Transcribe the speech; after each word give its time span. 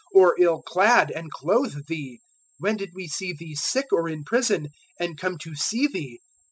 or 0.11 0.35
ill 0.41 0.63
clad, 0.63 1.11
and 1.11 1.29
clothe 1.29 1.85
Thee? 1.87 2.17
025:039 2.59 2.61
When 2.61 2.75
did 2.77 2.89
we 2.95 3.07
see 3.07 3.33
Thee 3.33 3.53
sick 3.53 3.85
or 3.91 4.09
in 4.09 4.23
prison, 4.23 4.69
and 4.99 5.15
come 5.15 5.37
to 5.37 5.53
see 5.53 5.85
Thee?' 5.85 6.19